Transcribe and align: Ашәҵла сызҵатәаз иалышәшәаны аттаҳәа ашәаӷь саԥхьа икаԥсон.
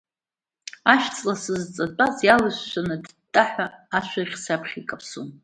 Ашәҵла 0.93 1.35
сызҵатәаз 1.43 2.15
иалышәшәаны 2.25 2.95
аттаҳәа 2.97 3.65
ашәаӷь 3.97 4.35
саԥхьа 4.43 4.79
икаԥсон. 4.81 5.27